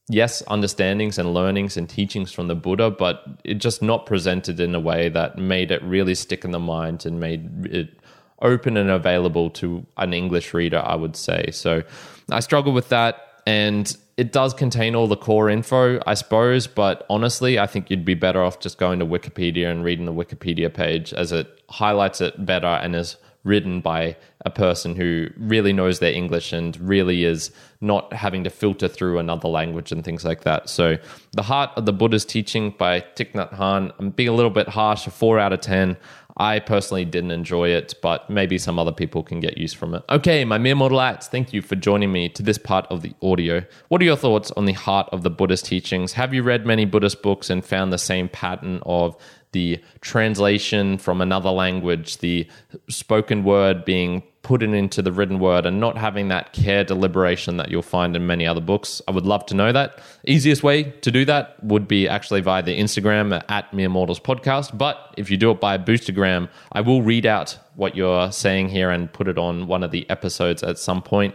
yes, 0.08 0.42
understandings 0.48 1.18
and 1.18 1.32
learnings 1.32 1.76
and 1.76 1.88
teachings 1.88 2.32
from 2.32 2.48
the 2.48 2.54
Buddha, 2.54 2.90
but 2.90 3.24
it 3.44 3.54
just 3.54 3.82
not 3.82 4.06
presented 4.06 4.60
in 4.60 4.74
a 4.74 4.80
way 4.80 5.08
that 5.08 5.38
made 5.38 5.70
it 5.70 5.82
really 5.82 6.14
stick 6.14 6.44
in 6.44 6.50
the 6.50 6.58
mind 6.58 7.06
and 7.06 7.18
made 7.18 7.66
it 7.66 7.98
open 8.42 8.76
and 8.76 8.90
available 8.90 9.48
to 9.48 9.86
an 9.96 10.12
English 10.12 10.52
reader, 10.52 10.78
I 10.78 10.94
would 10.94 11.16
say. 11.16 11.50
So 11.52 11.82
I 12.30 12.40
struggled 12.40 12.74
with 12.74 12.90
that. 12.90 13.16
And 13.46 13.94
it 14.16 14.32
does 14.32 14.54
contain 14.54 14.94
all 14.94 15.06
the 15.06 15.16
core 15.16 15.50
info, 15.50 16.00
I 16.06 16.14
suppose, 16.14 16.66
but 16.66 17.04
honestly, 17.10 17.58
I 17.58 17.66
think 17.66 17.90
you'd 17.90 18.04
be 18.04 18.14
better 18.14 18.42
off 18.42 18.58
just 18.60 18.78
going 18.78 19.00
to 19.00 19.06
Wikipedia 19.06 19.70
and 19.70 19.84
reading 19.84 20.06
the 20.06 20.14
Wikipedia 20.14 20.72
page 20.72 21.12
as 21.12 21.30
it 21.30 21.46
highlights 21.68 22.20
it 22.20 22.46
better 22.46 22.66
and 22.66 22.96
is 22.96 23.16
written 23.44 23.80
by 23.80 24.16
a 24.44 24.50
person 24.50 24.96
who 24.96 25.28
really 25.36 25.72
knows 25.72 25.98
their 26.00 26.12
English 26.12 26.52
and 26.52 26.76
really 26.80 27.24
is 27.24 27.50
not 27.80 28.12
having 28.12 28.42
to 28.44 28.50
filter 28.50 28.88
through 28.88 29.18
another 29.18 29.48
language 29.48 29.92
and 29.92 30.04
things 30.04 30.24
like 30.24 30.42
that. 30.42 30.68
So, 30.68 30.96
The 31.32 31.42
Heart 31.42 31.70
of 31.76 31.86
the 31.86 31.92
Buddha's 31.92 32.24
Teaching 32.24 32.74
by 32.76 33.00
Thich 33.00 33.32
Nhat 33.32 33.54
Hanh, 33.54 33.92
I'm 33.98 34.10
being 34.10 34.30
a 34.30 34.32
little 34.32 34.50
bit 34.50 34.68
harsh, 34.68 35.06
a 35.06 35.10
4 35.10 35.38
out 35.38 35.52
of 35.52 35.60
10. 35.60 35.96
I 36.36 36.58
personally 36.58 37.04
didn't 37.04 37.30
enjoy 37.30 37.68
it, 37.68 37.94
but 38.02 38.28
maybe 38.28 38.58
some 38.58 38.78
other 38.78 38.90
people 38.90 39.22
can 39.22 39.38
get 39.38 39.56
use 39.56 39.72
from 39.72 39.94
it. 39.94 40.02
Okay, 40.10 40.44
my 40.44 40.58
mere 40.58 40.74
acts, 41.00 41.28
thank 41.28 41.52
you 41.52 41.62
for 41.62 41.76
joining 41.76 42.10
me 42.10 42.28
to 42.30 42.42
this 42.42 42.58
part 42.58 42.86
of 42.90 43.02
the 43.02 43.14
audio. 43.22 43.62
What 43.88 44.00
are 44.00 44.04
your 44.04 44.16
thoughts 44.16 44.50
on 44.52 44.64
the 44.64 44.72
heart 44.72 45.08
of 45.12 45.22
the 45.22 45.30
Buddhist 45.30 45.66
teachings? 45.66 46.14
Have 46.14 46.34
you 46.34 46.42
read 46.42 46.66
many 46.66 46.86
Buddhist 46.86 47.22
books 47.22 47.50
and 47.50 47.64
found 47.64 47.92
the 47.92 47.98
same 47.98 48.28
pattern 48.28 48.80
of 48.84 49.16
the 49.54 49.80
translation 50.02 50.98
from 50.98 51.22
another 51.22 51.50
language, 51.50 52.18
the 52.18 52.46
spoken 52.90 53.44
word 53.44 53.86
being 53.86 54.22
put 54.42 54.62
it 54.62 54.74
into 54.74 55.00
the 55.00 55.10
written 55.10 55.38
word 55.38 55.64
and 55.64 55.80
not 55.80 55.96
having 55.96 56.28
that 56.28 56.52
care 56.52 56.84
deliberation 56.84 57.56
that 57.56 57.70
you'll 57.70 57.80
find 57.80 58.14
in 58.14 58.26
many 58.26 58.46
other 58.46 58.60
books. 58.60 59.00
I 59.08 59.12
would 59.12 59.24
love 59.24 59.46
to 59.46 59.54
know 59.54 59.72
that. 59.72 60.00
Easiest 60.26 60.62
way 60.62 60.82
to 60.82 61.10
do 61.10 61.24
that 61.24 61.56
would 61.64 61.88
be 61.88 62.06
actually 62.06 62.42
via 62.42 62.62
the 62.62 62.78
Instagram 62.78 63.42
at 63.48 63.72
Mere 63.72 63.88
Mortals 63.88 64.20
Podcast. 64.20 64.76
But 64.76 65.14
if 65.16 65.30
you 65.30 65.38
do 65.38 65.50
it 65.50 65.60
by 65.60 65.78
Boostagram, 65.78 66.50
I 66.72 66.82
will 66.82 67.00
read 67.00 67.24
out 67.24 67.56
what 67.76 67.96
you're 67.96 68.30
saying 68.32 68.68
here 68.68 68.90
and 68.90 69.10
put 69.10 69.28
it 69.28 69.38
on 69.38 69.66
one 69.66 69.82
of 69.82 69.92
the 69.92 70.08
episodes 70.10 70.62
at 70.62 70.78
some 70.78 71.00
point. 71.00 71.34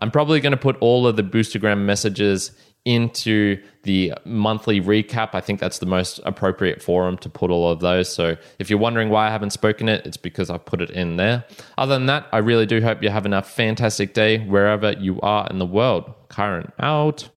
I'm 0.00 0.10
probably 0.10 0.40
going 0.40 0.52
to 0.52 0.58
put 0.58 0.76
all 0.80 1.06
of 1.06 1.16
the 1.16 1.22
Boostagram 1.22 1.84
messages 1.84 2.52
into 2.84 3.62
the 3.82 4.14
monthly 4.24 4.80
recap. 4.80 5.30
I 5.34 5.40
think 5.40 5.60
that's 5.60 5.78
the 5.78 5.86
most 5.86 6.20
appropriate 6.24 6.82
forum 6.82 7.18
to 7.18 7.28
put 7.28 7.50
all 7.50 7.70
of 7.70 7.80
those. 7.80 8.12
So 8.12 8.36
if 8.58 8.70
you're 8.70 8.78
wondering 8.78 9.10
why 9.10 9.28
I 9.28 9.30
haven't 9.30 9.50
spoken 9.50 9.88
it, 9.88 10.06
it's 10.06 10.16
because 10.16 10.50
I 10.50 10.58
put 10.58 10.80
it 10.80 10.90
in 10.90 11.16
there. 11.16 11.44
Other 11.76 11.94
than 11.94 12.06
that, 12.06 12.26
I 12.32 12.38
really 12.38 12.66
do 12.66 12.80
hope 12.80 13.02
you're 13.02 13.12
having 13.12 13.32
a 13.32 13.42
fantastic 13.42 14.14
day 14.14 14.38
wherever 14.38 14.92
you 14.92 15.20
are 15.20 15.46
in 15.50 15.58
the 15.58 15.66
world. 15.66 16.12
Kyrin 16.28 16.72
out. 16.78 17.28